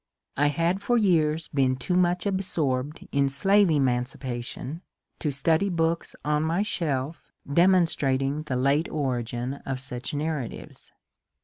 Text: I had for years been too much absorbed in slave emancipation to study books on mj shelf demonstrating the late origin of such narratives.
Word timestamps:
I 0.35 0.47
had 0.47 0.81
for 0.81 0.97
years 0.97 1.47
been 1.49 1.75
too 1.75 1.93
much 1.95 2.25
absorbed 2.25 3.07
in 3.11 3.29
slave 3.29 3.69
emancipation 3.69 4.81
to 5.19 5.29
study 5.29 5.69
books 5.69 6.15
on 6.25 6.43
mj 6.43 6.65
shelf 6.65 7.31
demonstrating 7.47 8.41
the 8.41 8.55
late 8.55 8.89
origin 8.89 9.61
of 9.63 9.79
such 9.79 10.15
narratives. 10.15 10.91